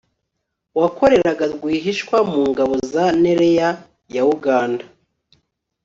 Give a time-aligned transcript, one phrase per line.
[0.79, 3.47] wakoreraga rwihishwa mu ngabo za nra
[4.13, 4.85] ya uganda